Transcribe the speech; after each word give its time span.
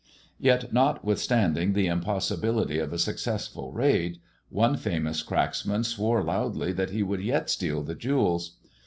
Yet, 0.39 0.73
notwith 0.73 1.19
standing 1.19 1.73
the 1.73 1.85
impossibility 1.85 2.79
of 2.79 2.91
a 2.91 2.97
successful 2.97 3.71
raid, 3.71 4.17
one 4.49 4.75
famous 4.75 5.21
cracksman 5.21 5.83
swore 5.85 6.23
loudly 6.23 6.71
that 6.73 6.89
he 6.89 7.03
would 7.03 7.21
yet 7.21 7.51
steal 7.51 7.83
the 7.83 7.93
jewels. 7.93 8.57